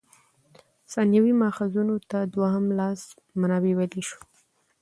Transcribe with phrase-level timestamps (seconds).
[0.91, 3.01] ثانوي ماخذونو ته دوهم لاس
[3.39, 4.19] منابع ویلای سو.